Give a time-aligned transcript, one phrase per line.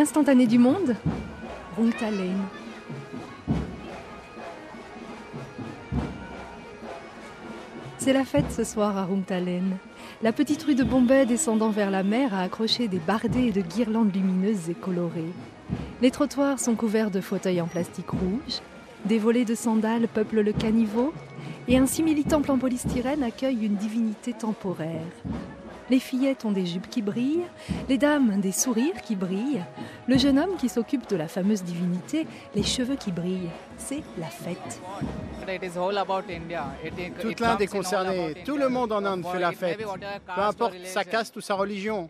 [0.00, 0.96] Instantané du monde
[1.76, 2.38] Rungtalen.
[7.98, 9.76] C'est la fête ce soir à Rungtalen.
[10.22, 14.14] La petite rue de Bombay descendant vers la mer a accroché des bardées de guirlandes
[14.14, 15.34] lumineuses et colorées.
[16.00, 18.62] Les trottoirs sont couverts de fauteuils en plastique rouge,
[19.04, 21.12] des volets de sandales peuplent le caniveau,
[21.68, 25.12] et un simili-temple en polystyrène accueille une divinité temporaire.
[25.90, 27.46] Les fillettes ont des jupes qui brillent,
[27.88, 29.64] les dames des sourires qui brillent,
[30.06, 33.50] le jeune homme qui s'occupe de la fameuse divinité, les cheveux qui brillent.
[33.76, 34.80] C'est la fête.
[37.20, 41.02] Toute l'Inde est concernée, tout le monde en Inde fait la fête, peu importe sa
[41.02, 42.08] caste ou sa religion.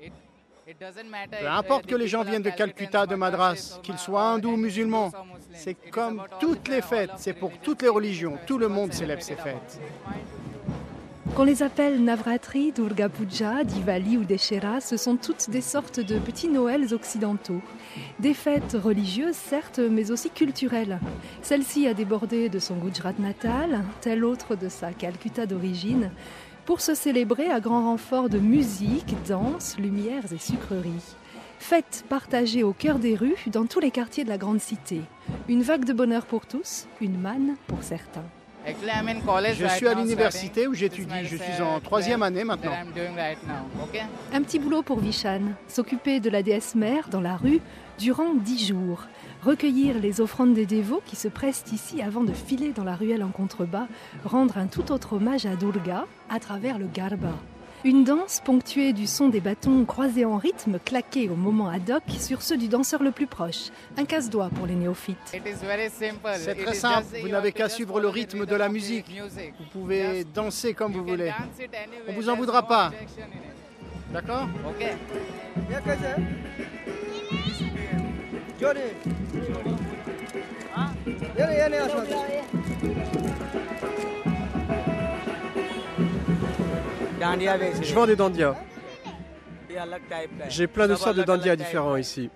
[0.78, 5.10] Peu importe que les gens viennent de Calcutta, de Madras, qu'ils soient hindous ou musulmans,
[5.54, 9.36] c'est comme toutes les fêtes, c'est pour toutes les religions, tout le monde célèbre ces
[9.36, 9.80] fêtes.
[11.36, 16.18] Qu'on les appelle Navratri, Durga Puja, Diwali ou Deshera, ce sont toutes des sortes de
[16.18, 17.62] petits Noëls occidentaux.
[18.18, 20.98] Des fêtes religieuses, certes, mais aussi culturelles.
[21.40, 26.10] Celle-ci a débordé de son Gujarat natal, telle autre de sa Calcutta d'origine,
[26.66, 31.14] pour se célébrer à grand renfort de musique, danse, lumières et sucreries.
[31.58, 35.00] Fête partagée au cœur des rues, dans tous les quartiers de la grande cité.
[35.48, 38.24] Une vague de bonheur pour tous, une manne pour certains.
[38.66, 41.24] Je suis à l'université où j'étudie.
[41.24, 42.72] Je suis en troisième année maintenant.
[44.32, 47.60] Un petit boulot pour Vishan, s'occuper de la déesse mère dans la rue
[47.98, 49.04] durant dix jours.
[49.42, 53.22] Recueillir les offrandes des dévots qui se pressent ici avant de filer dans la ruelle
[53.22, 53.86] en contrebas,
[54.24, 57.32] rendre un tout autre hommage à Durga à travers le Garba.
[57.82, 62.02] Une danse ponctuée du son des bâtons croisés en rythme, claqués au moment ad hoc
[62.18, 63.70] sur ceux du danseur le plus proche.
[63.96, 65.16] Un casse-doigt pour les néophytes.
[66.36, 69.06] C'est très simple, vous n'avez qu'à suivre le rythme de la musique.
[69.58, 71.32] Vous pouvez danser comme vous voulez.
[72.06, 72.92] On vous en voudra pas.
[74.12, 74.46] D'accord
[87.20, 88.54] Je vends des dandias.
[90.48, 92.30] J'ai plein de sortes de dandias différents ici.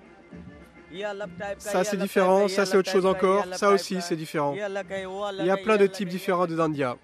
[1.58, 4.54] Ça c'est différent, ça c'est autre chose encore, ça aussi c'est différent.
[4.54, 6.96] Il y a plein de types différents de dandias.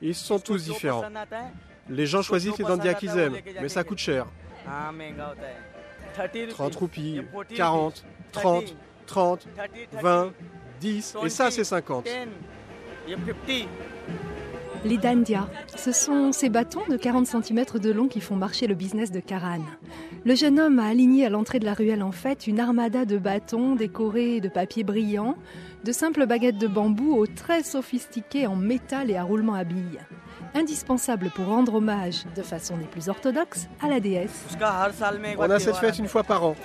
[0.00, 1.04] Ils sont tous différents.
[1.88, 4.26] Les gens choisissent les dandias qu'ils aiment, mais ça coûte cher.
[6.50, 7.20] 30 roupies,
[7.54, 8.74] 40, 30,
[9.06, 9.46] 30,
[9.92, 10.32] 20,
[10.80, 12.08] 10, et ça c'est 50.
[14.84, 18.74] Les dandias, ce sont ces bâtons de 40 cm de long qui font marcher le
[18.74, 19.60] business de Karan.
[20.24, 23.18] Le jeune homme a aligné à l'entrée de la ruelle en fait une armada de
[23.18, 25.36] bâtons décorés de papier brillant,
[25.84, 30.00] de simples baguettes de bambou aux très sophistiqués en métal et à roulement à billes.
[30.54, 34.46] Indispensable pour rendre hommage, de façon des plus orthodoxe, à la déesse.
[35.38, 36.56] On a cette fête une fois par an,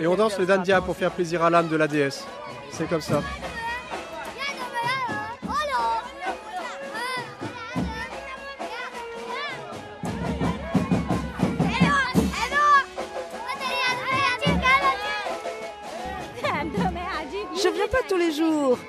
[0.00, 2.26] et on danse le dandia pour faire plaisir à l'âme de la déesse.
[2.72, 3.22] C'est comme ça.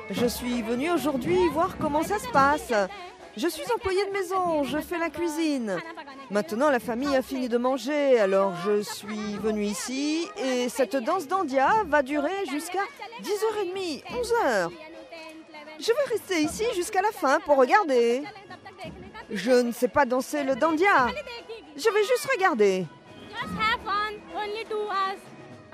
[0.10, 2.74] Je suis venue aujourd'hui voir comment ça se passe.
[3.38, 5.78] Je suis employée de maison, je fais la cuisine.
[6.30, 11.28] Maintenant, la famille a fini de manger, alors je suis venue ici et cette danse
[11.28, 12.84] d'Andia va durer jusqu'à
[13.22, 14.70] 10h30, 11h.
[15.80, 18.24] Je vais rester ici jusqu'à la fin pour regarder.
[19.32, 21.08] Je ne sais pas danser le dandia.
[21.78, 22.86] Je vais juste regarder.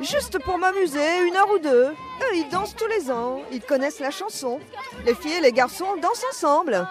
[0.02, 1.86] Juste pour m'amuser, une heure ou deux.
[1.92, 3.42] Eux, ils dansent tous les ans.
[3.52, 4.60] Ils connaissent la chanson.
[5.06, 6.86] Les filles et les garçons dansent ensemble.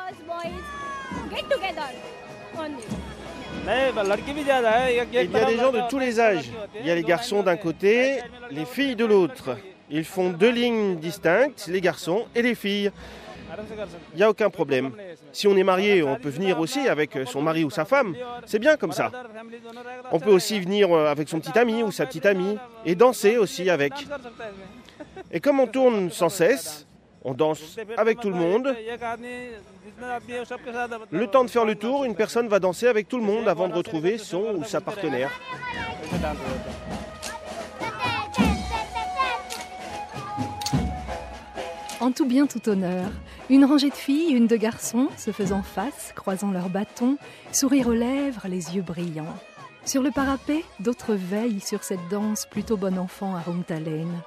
[5.06, 6.50] Il y a des gens de tous les âges.
[6.81, 8.20] Il y a les garçons d'un côté,
[8.50, 9.56] les filles de l'autre.
[9.91, 12.91] Ils font deux lignes distinctes, les garçons et les filles.
[14.12, 14.92] Il n'y a aucun problème.
[15.32, 18.15] Si on est marié, on peut venir aussi avec son mari ou sa femme.
[18.47, 19.10] C'est bien comme ça.
[20.12, 23.70] On peut aussi venir avec son petit ami ou sa petite amie et danser aussi
[23.70, 23.93] avec.
[25.31, 26.87] Et comme on tourne sans cesse,
[27.25, 28.75] on danse avec tout le monde.
[31.11, 33.69] Le temps de faire le tour, une personne va danser avec tout le monde avant
[33.69, 35.31] de retrouver son ou sa partenaire.
[42.05, 43.11] En tout bien, tout honneur.
[43.49, 47.17] Une rangée de filles, une de garçons, se faisant face, croisant leurs bâtons,
[47.51, 49.35] sourire aux lèvres, les yeux brillants.
[49.87, 54.21] Sur le parapet, d'autres veillent sur cette danse plutôt bon enfant à Rumtalen.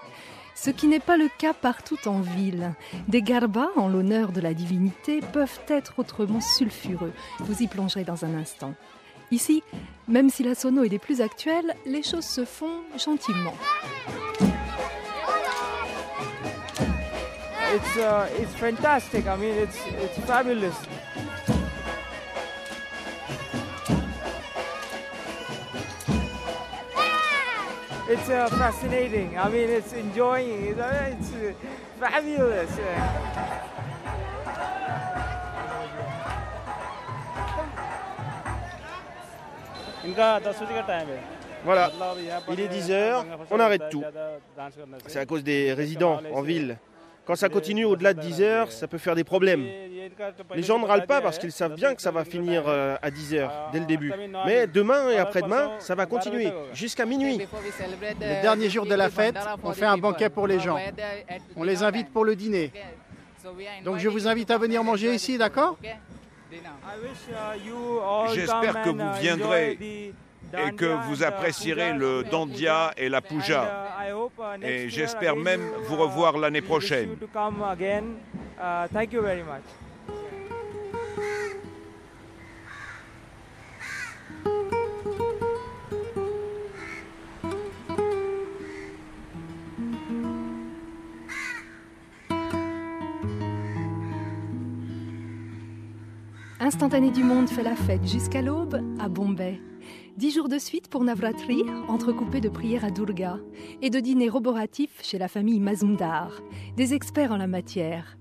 [0.56, 2.74] Ce qui n'est pas le cas partout en ville.
[3.10, 7.14] Des garbas en l'honneur de la divinité peuvent être autrement sulfureux.
[7.42, 8.74] Vous y plongerez dans un instant.
[9.30, 9.62] Ici,
[10.08, 13.54] même si la sono est des plus actuelles, les choses se font gentiment.
[17.76, 19.28] It's uh, it's fantastic.
[19.28, 20.76] I mean, it's it's fabulous.
[28.10, 29.38] It's uh, fascinating.
[29.38, 30.68] I mean, it's enjoying.
[30.68, 31.54] It's, uh, it's uh,
[32.00, 32.72] fabulous.
[41.66, 41.92] Voilà,
[42.50, 44.04] il est 10h, on arrête tout.
[45.08, 46.78] C'est à cause des résidents en ville.
[47.28, 49.66] Quand ça continue au-delà de 10 heures, ça peut faire des problèmes.
[50.56, 53.12] Les gens ne râlent pas parce qu'ils savent bien que ça va finir euh, à
[53.12, 54.14] 10 heures dès le début.
[54.46, 57.40] Mais demain et après-demain, ça va continuer jusqu'à minuit.
[57.40, 60.78] Le dernier jour de la fête, on fait un banquet pour les gens.
[61.58, 62.72] On les invite pour le dîner.
[63.84, 65.78] Donc je vous invite à venir manger ici, d'accord?
[68.34, 70.14] J'espère que vous viendrez
[70.54, 73.88] et que vous apprécierez le dandia et la puja.
[74.62, 77.18] Et j'espère même vous revoir l'année prochaine.
[96.60, 99.62] Instantané du Monde fait la fête jusqu'à l'aube à Bombay.
[100.18, 103.38] Dix jours de suite pour Navratri, entrecoupés de prières à Durga
[103.84, 106.42] et de dîners roboratifs chez la famille Mazumdar,
[106.76, 108.18] des experts en la matière.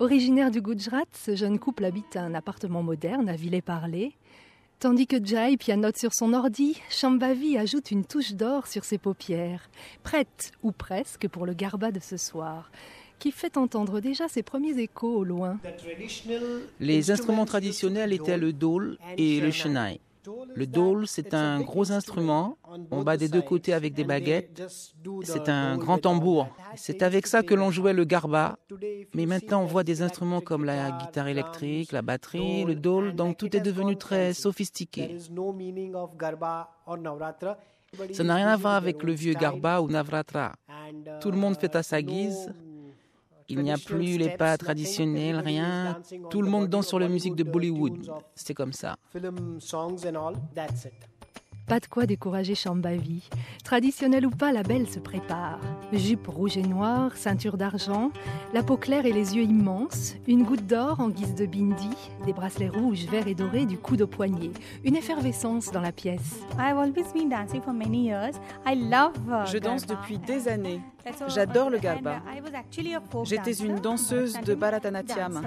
[0.00, 4.18] Originaire du Gujarat, ce jeune couple habite un appartement moderne à Villers-Parlé.
[4.80, 9.70] Tandis que Jai pianote sur son ordi, Shambhavi ajoute une touche d'or sur ses paupières,
[10.02, 12.70] prête ou presque pour le garba de ce soir
[13.18, 15.58] qui fait entendre déjà ses premiers échos au loin.
[16.80, 20.00] Les instruments traditionnels étaient le dol et le chenai.
[20.54, 22.58] Le dol, c'est un gros instrument.
[22.90, 24.62] On bat des deux côtés avec des baguettes.
[25.22, 26.48] C'est un grand tambour.
[26.76, 28.58] C'est avec ça que l'on jouait le garba.
[29.14, 33.14] Mais maintenant, on voit des instruments comme la guitare électrique, la batterie, le dol.
[33.14, 35.16] Donc tout est devenu très sophistiqué.
[38.12, 40.52] Ça n'a rien à voir avec le vieux garba ou navratra.
[41.20, 42.52] Tout le monde fait à sa guise.
[43.50, 46.00] Il n'y a plus les pas traditionnels, rien.
[46.30, 48.08] Tout le monde danse sur la musique de Bollywood.
[48.34, 48.96] C'est comme ça.
[51.70, 53.22] Pas de quoi décourager Shambhavi.
[53.62, 55.60] Traditionnelle ou pas, la belle se prépare.
[55.92, 58.10] Jupe rouge et noire, ceinture d'argent,
[58.52, 61.96] la peau claire et les yeux immenses, une goutte d'or en guise de bindi,
[62.26, 64.50] des bracelets rouges, verts et dorés du coude au poignet.
[64.82, 66.40] Une effervescence dans la pièce.
[69.46, 70.80] Je danse depuis des années.
[71.28, 72.20] J'adore le garba.
[73.22, 75.40] J'étais une danseuse de Bharatanatyam.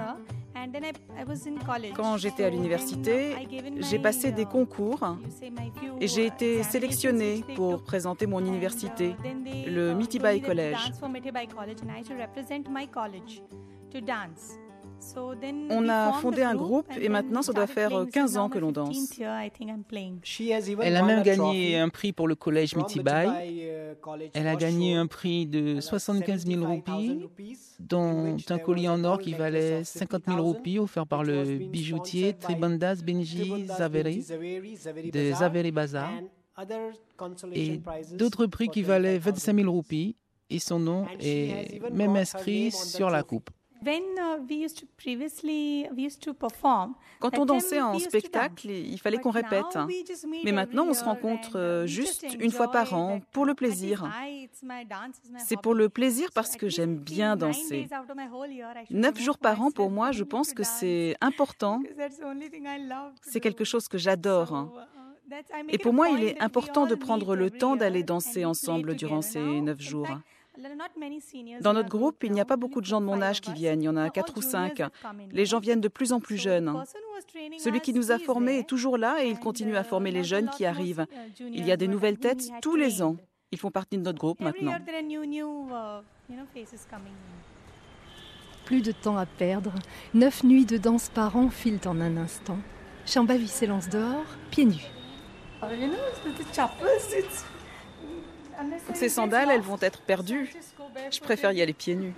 [1.96, 3.34] Quand j'étais à l'université,
[3.80, 5.16] j'ai passé des concours
[6.00, 9.14] et j'ai été sélectionnée pour présenter mon université,
[9.66, 10.92] le Mitibai College.
[15.70, 19.18] On a fondé un groupe et maintenant ça doit faire 15 ans que l'on danse.
[19.18, 23.26] Elle a même gagné un prix pour le collège Mitibai.
[24.32, 27.28] Elle a gagné un prix de 75 000 roupies,
[27.80, 32.96] dont un collier en or qui valait 50 000 roupies offert par le bijoutier Tribandas
[33.04, 34.24] Benji Zaveri
[35.12, 36.10] de Zaveri Bazaar.
[37.52, 37.80] et
[38.12, 40.16] d'autres prix qui valaient 25 000 roupies
[40.50, 43.50] et son nom est même inscrit sur la coupe.
[47.20, 49.78] Quand on dansait en spectacle, il fallait qu'on répète.
[50.44, 54.10] Mais maintenant, on se rencontre euh, juste une fois par an pour le plaisir.
[55.38, 57.88] C'est pour le plaisir parce que j'aime bien danser.
[58.90, 61.82] Neuf jours par an, pour moi, je pense que c'est important.
[63.22, 64.52] C'est quelque chose que j'adore.
[64.52, 65.34] Uh,
[65.68, 69.60] Et pour moi, il est important de prendre le temps d'aller danser ensemble durant ces
[69.60, 70.08] neuf jours.
[71.60, 73.82] Dans notre groupe, il n'y a pas beaucoup de gens de mon âge qui viennent,
[73.82, 74.82] il y en a quatre ou cinq.
[75.32, 76.72] Les gens viennent de plus en plus jeunes.
[77.58, 80.24] Celui qui nous a formés est toujours là et il continue à uh, former les
[80.24, 81.06] jeunes qui arrivent.
[81.40, 83.16] Uh, il y a des nouvelles têtes tous les ans.
[83.50, 84.72] Ils font partie de notre groupe maintenant.
[84.72, 84.82] Uh,
[88.64, 89.72] plus de temps à perdre.
[90.14, 92.58] Neuf nuits de danse par an filent en un instant.
[93.06, 94.90] Chambavi s'élance dehors, pieds nus.
[98.94, 100.54] Ces sandales, elles vont être perdues.
[101.10, 102.14] Je préfère y aller pieds nus.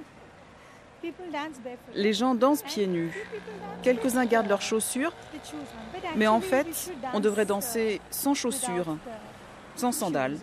[1.95, 3.13] Les gens dansent pieds nus.
[3.83, 5.13] Quelques-uns gardent leurs chaussures,
[6.17, 8.97] mais en fait, on devrait danser sans chaussures,
[9.77, 10.39] sans sandales.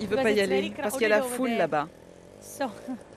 [0.00, 1.88] Il veut pas y aller parce qu'il y a la foule là-bas.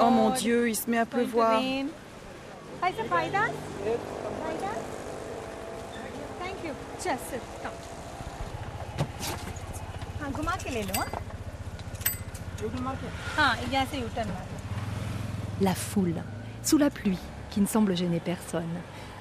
[0.00, 1.60] Oh mon Dieu, il se met à pleuvoir.
[15.60, 16.22] La foule,
[16.62, 17.18] sous la pluie,
[17.50, 18.64] qui ne semble gêner personne.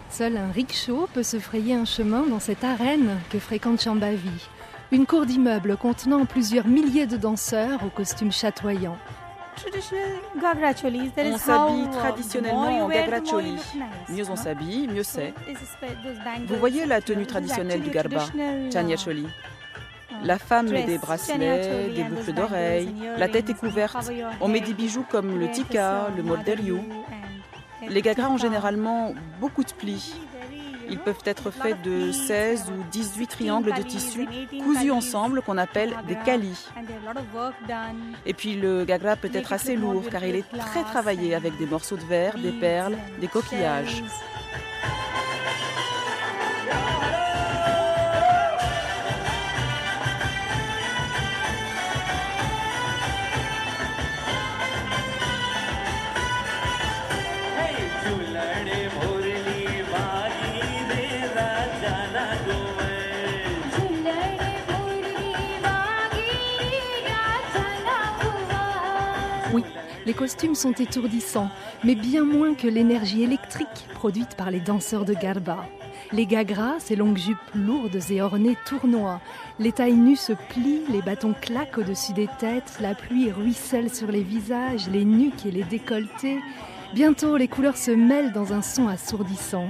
[0.09, 4.47] Seul un rickshaw peut se frayer un chemin dans cette arène que fréquente Chambavi.
[4.91, 8.97] Une cour d'immeubles contenant plusieurs milliers de danseurs aux costumes chatoyants.
[11.17, 13.55] On s'habille traditionnellement en gagracholi.
[14.09, 15.33] Mieux on s'habille, mieux c'est.
[16.47, 18.25] Vous voyez la tenue traditionnelle du garba,
[18.71, 19.27] chanyacholi.
[20.23, 24.11] La femme met des bracelets, des boucles d'oreilles, la tête est couverte.
[24.41, 26.79] On met des bijoux comme le tika, le molderiu.
[27.87, 30.15] Les gagras ont généralement beaucoup de plis.
[30.89, 34.27] Ils peuvent être faits de 16 ou 18 triangles de tissu
[34.63, 36.67] cousus ensemble qu'on appelle des kalis.
[38.25, 41.65] Et puis le gagra peut être assez lourd car il est très travaillé avec des
[41.65, 44.03] morceaux de verre, des perles, des coquillages.
[70.05, 71.49] Les costumes sont étourdissants,
[71.83, 75.65] mais bien moins que l'énergie électrique produite par les danseurs de Garba.
[76.11, 79.19] Les gagras, ces longues jupes lourdes et ornées tournoient.
[79.57, 84.11] Les tailles nues se plient, les bâtons claquent au-dessus des têtes, la pluie ruisselle sur
[84.11, 86.39] les visages, les nuques et les décolletés.
[86.93, 89.67] Bientôt, les couleurs se mêlent dans un son assourdissant.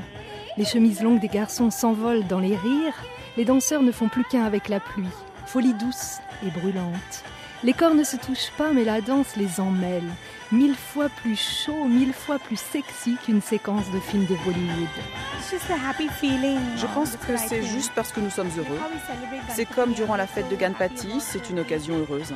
[0.57, 3.03] Les chemises longues des garçons s'envolent dans les rires.
[3.37, 5.07] Les danseurs ne font plus qu'un avec la pluie.
[5.45, 7.23] Folie douce et brûlante.
[7.65, 10.07] Les corps ne se touchent pas, mais la danse les emmêle.
[10.51, 14.87] Mille fois plus chaud, mille fois plus sexy qu'une séquence de film de Bollywood.
[15.49, 18.79] Je pense que c'est juste parce que nous sommes heureux.
[19.49, 22.35] C'est comme durant la fête de Ganpati, c'est une occasion heureuse.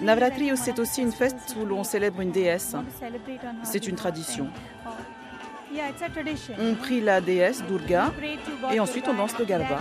[0.00, 2.76] Navratri, c'est aussi une fête où l'on célèbre une déesse.
[3.64, 4.46] C'est une tradition.
[6.60, 8.12] On prie la déesse Durga
[8.72, 9.80] et ensuite on danse le garba.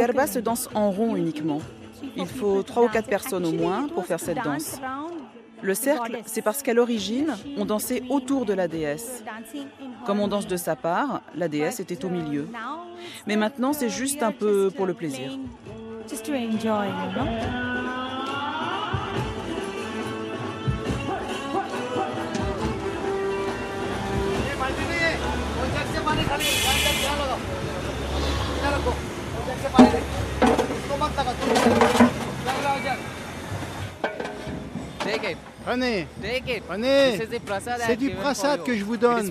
[0.00, 1.60] Garba se danse en rond uniquement.
[2.16, 4.80] Il faut trois ou quatre personnes au moins pour faire cette danse.
[5.62, 9.22] Le cercle, c'est parce qu'à l'origine, on dansait autour de la déesse.
[10.06, 12.48] Comme on danse de sa part, la déesse était au milieu.
[13.26, 15.38] Mais maintenant, c'est juste un peu pour le plaisir.
[35.64, 36.06] Prenez.
[37.86, 39.30] C'est du prasad que je vous donne.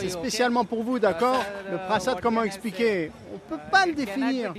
[0.00, 4.52] C'est spécialement pour vous, d'accord Le prasad, comment expliquer On ne peut pas le définir.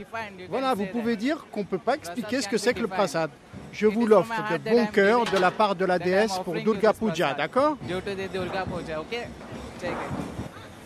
[0.50, 3.30] Voilà, vous pouvez dire qu'on ne peut pas expliquer ce que c'est que le prasad.
[3.72, 7.34] Je vous l'offre de bon cœur de la part de la déesse pour Durga Puja,
[7.34, 7.78] d'accord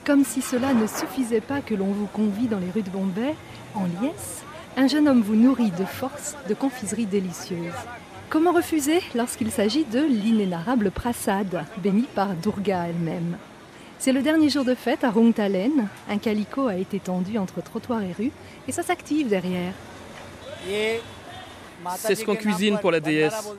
[0.06, 3.36] Comme si cela ne suffisait pas que l'on vous convie dans les rues de Bombay,
[3.74, 4.44] en liesse,
[4.76, 7.72] un jeune homme vous nourrit de force de confiseries délicieuses.
[8.30, 13.38] Comment refuser lorsqu'il s'agit de l'inénarrable prasad, béni par Durga elle-même?
[13.98, 15.88] C'est le dernier jour de fête à Rungtalen.
[16.10, 18.32] Un calico a été tendu entre trottoir et rue
[18.68, 19.74] et ça s'active derrière.
[21.96, 23.54] C'est ce qu'on cuisine pour la déesse.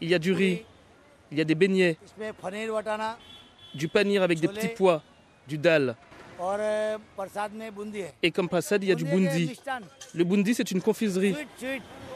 [0.00, 0.62] Il y a du riz,
[1.32, 1.96] il y a des beignets,
[3.74, 5.02] du panir avec des petits pois,
[5.48, 5.96] du dal.
[8.22, 9.58] Et comme prasad, il y a du bundi.
[10.14, 11.34] Le bundi, c'est une confiserie.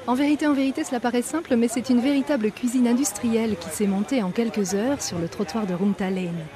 [0.07, 3.87] En vérité, en vérité, cela paraît simple, mais c'est une véritable cuisine industrielle qui s'est
[3.87, 6.47] montée en quelques heures sur le trottoir de Lane.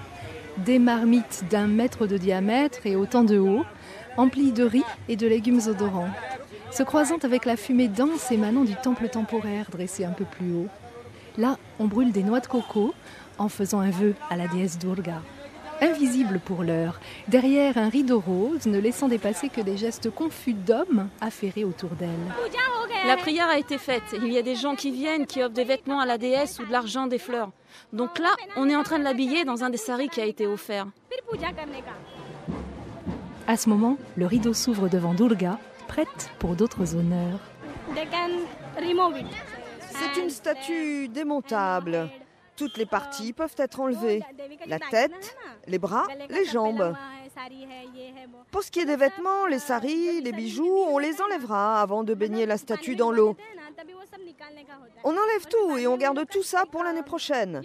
[0.59, 3.65] Des marmites d'un mètre de diamètre et autant de haut,
[4.17, 6.11] emplies de riz et de légumes odorants,
[6.71, 10.69] se croisant avec la fumée dense émanant du temple temporaire dressé un peu plus haut.
[11.39, 12.95] Là, on brûle des noix de coco
[13.39, 15.23] en faisant un vœu à la déesse Durga.
[15.81, 21.09] invisible pour l'heure, derrière un rideau rose, ne laissant dépasser que des gestes confus d'hommes
[21.21, 22.09] affairés autour d'elle.
[23.05, 24.05] La prière a été faite.
[24.15, 26.67] Il y a des gens qui viennent, qui offrent des vêtements à la déesse ou
[26.67, 27.51] de l'argent, des fleurs.
[27.93, 30.47] Donc là, on est en train de l'habiller dans un des saris qui a été
[30.47, 30.87] offert.
[33.49, 35.59] À ce moment, le rideau s'ouvre devant Durga,
[35.89, 37.41] prête pour d'autres honneurs.
[39.91, 42.09] C'est une statue démontable.
[42.57, 44.23] Toutes les parties peuvent être enlevées.
[44.67, 46.95] La tête, les bras, les jambes.
[48.51, 52.15] Pour ce qui est des vêtements, les saris, les bijoux, on les enlèvera avant de
[52.15, 53.37] baigner la statue dans l'eau.
[55.05, 57.63] On enlève tout et on garde tout ça pour l'année prochaine.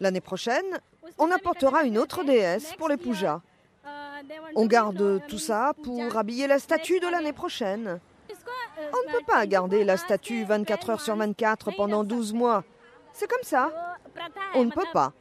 [0.00, 0.80] L'année prochaine,
[1.18, 3.40] on apportera une autre déesse pour les pujas.
[4.54, 8.00] On garde tout ça pour habiller la statue de l'année prochaine.
[8.78, 12.64] On ne peut pas garder la statue 24 heures sur 24 pendant 12 mois.
[13.12, 13.91] C'est comme ça.
[14.54, 15.12] On ne peut pas.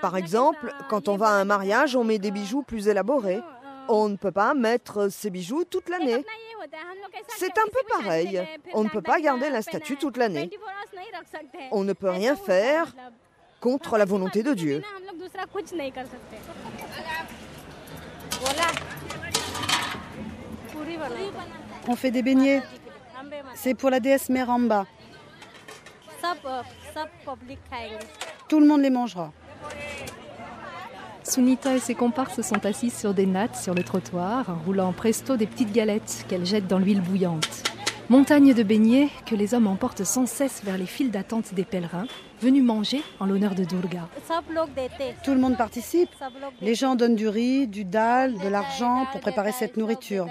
[0.00, 3.40] Par exemple, quand on va à un mariage, on met des bijoux plus élaborés.
[3.88, 6.24] On ne peut pas mettre ces bijoux toute l'année.
[7.28, 8.42] C'est un peu pareil.
[8.74, 10.50] On ne peut pas garder la statue toute l'année.
[11.70, 12.94] On ne peut rien faire
[13.60, 14.82] contre la volonté de Dieu.
[21.88, 22.62] On fait des beignets.
[23.54, 24.86] C'est pour la déesse Meramba.
[28.48, 29.32] Tout le monde les mangera.
[31.24, 35.46] Sunita et ses comparses sont assises sur des nattes sur le trottoir, roulant presto des
[35.46, 37.62] petites galettes qu'elles jettent dans l'huile bouillante.
[38.08, 42.06] Montagne de beignets que les hommes emportent sans cesse vers les files d'attente des pèlerins,
[42.42, 44.08] venus manger en l'honneur de Durga.
[45.24, 46.10] Tout le monde participe.
[46.60, 50.26] Les gens donnent du riz, du dal, de l'argent pour préparer cette nourriture.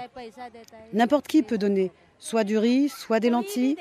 [0.92, 1.90] N'importe qui peut donner,
[2.22, 3.76] soit du riz, soit des lentilles,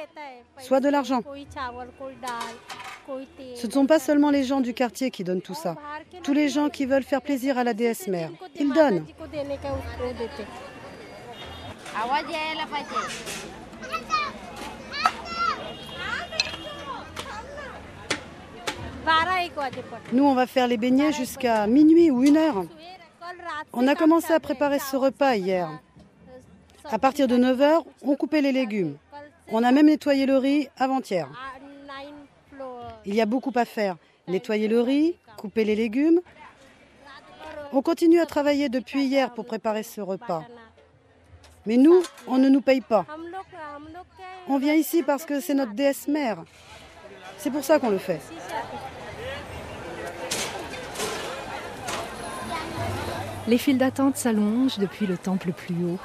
[0.58, 1.22] soit de l'argent.
[3.56, 5.76] Ce ne sont pas seulement les gens du quartier qui donnent tout ça.
[6.24, 9.06] Tous les gens qui veulent faire plaisir à la déesse mère, ils donnent.
[20.12, 22.64] Nous, on va faire les beignets jusqu'à minuit ou une heure.
[23.72, 25.70] On a commencé à préparer ce repas hier.
[26.90, 28.98] À partir de 9h, on coupait les légumes.
[29.50, 31.28] On a même nettoyé le riz avant-hier.
[33.06, 33.98] Il y a beaucoup à faire.
[34.28, 36.22] Nettoyer le riz, couper les légumes.
[37.74, 40.44] On continue à travailler depuis hier pour préparer ce repas.
[41.66, 43.06] Mais nous, on ne nous paye pas.
[44.48, 46.44] On vient ici parce que c'est notre déesse mère.
[47.38, 48.22] C'est pour ça qu'on le fait.
[53.48, 56.00] Les files d'attente s'allongent depuis le temple plus haut.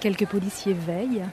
[0.00, 1.24] Quelques policiers veillent.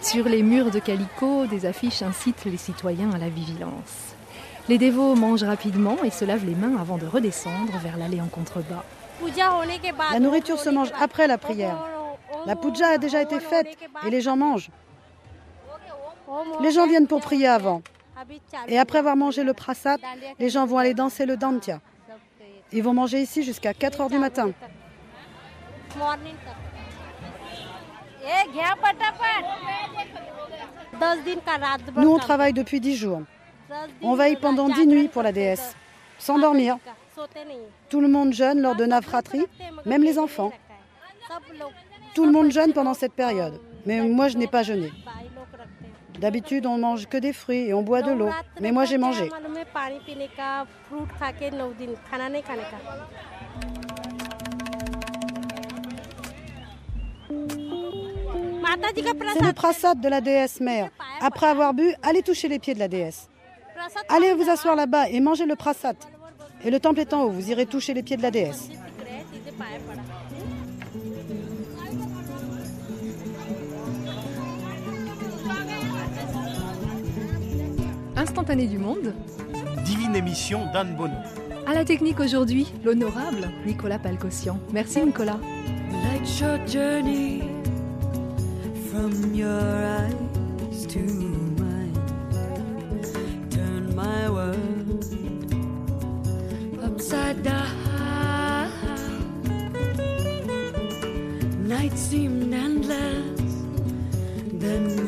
[0.00, 4.14] Sur les murs de calico, des affiches incitent les citoyens à la vigilance.
[4.68, 8.26] Les dévots mangent rapidement et se lavent les mains avant de redescendre vers l'allée en
[8.26, 8.84] contrebas.
[10.12, 11.78] La nourriture se mange après la prière.
[12.46, 13.68] La puja a déjà été faite
[14.06, 14.70] et les gens mangent.
[16.60, 17.82] Les gens viennent pour prier avant.
[18.66, 20.00] Et après avoir mangé le prasad,
[20.38, 21.80] les gens vont aller danser le dantia.
[22.72, 24.50] Ils vont manger ici jusqu'à 4 heures du matin.
[31.96, 33.22] Nous, on travaille depuis 10 jours.
[34.02, 35.76] On veille pendant 10 nuits pour la déesse,
[36.18, 36.78] sans dormir.
[37.88, 39.46] Tout le monde jeûne lors de Navratri,
[39.84, 40.52] même les enfants.
[42.14, 44.92] Tout le monde jeûne pendant cette période, mais moi je n'ai pas jeûné.
[46.18, 49.28] D'habitude, on mange que des fruits et on boit de l'eau, mais moi j'ai mangé.
[59.34, 60.90] C'est le prasad de la déesse mère.
[61.20, 63.28] Après avoir bu, allez toucher les pieds de la déesse.
[64.08, 65.96] Allez vous asseoir là-bas et mangez le prasad.
[66.64, 68.68] Et le temple est en haut, vous irez toucher les pieds de la déesse.
[78.16, 79.14] Instantané du monde.
[79.84, 81.14] Divine émission d'Anne Bonneau.
[81.66, 84.58] À la technique aujourd'hui, l'honorable Nicolas Palcossian.
[84.72, 85.38] Merci Nicolas.
[88.96, 89.60] From your
[90.00, 91.00] eyes to
[91.60, 91.96] mine.
[93.50, 95.04] Turn my world
[96.82, 98.70] upside down.
[101.74, 103.52] Night seemed endless,
[104.62, 105.05] then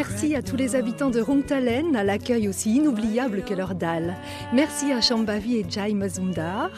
[0.00, 4.16] Merci à tous les habitants de Rungtalen, à l'accueil aussi inoubliable que leur dalle.
[4.50, 6.70] Merci à Chambavi et Jai Mazumdar.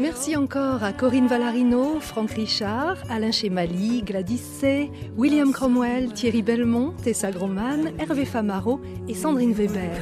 [0.00, 6.94] Merci encore à Corinne Valarino, Franck Richard, Alain Chemali, Gladys C., William Cromwell, Thierry Belmont,
[7.00, 10.00] Tessa Groman, Hervé Famaro et Sandrine Weber.